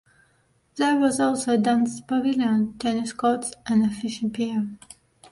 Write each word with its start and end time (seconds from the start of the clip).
There 0.77 0.97
was 0.99 1.19
also 1.19 1.53
a 1.53 1.57
dance 1.59 2.01
pavilion, 2.01 2.75
tennis 2.79 3.13
courts 3.13 3.53
and 3.67 3.85
a 3.85 3.89
fishing 3.91 4.31
pier. 4.31 4.67